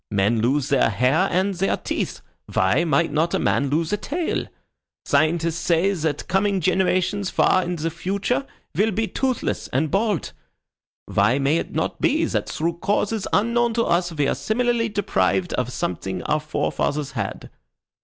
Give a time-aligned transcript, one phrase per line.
[0.09, 4.47] Men lose their hair and their teeth; why might not a man lose a tail?
[5.05, 10.33] Scientists say that coming generations far in the future will be toothless and bald.
[11.05, 15.53] Why may it not be that through causes unknown to us we are similarly deprived
[15.53, 17.51] of something our forefathers had?"